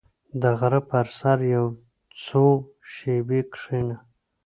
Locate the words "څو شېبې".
2.25-3.41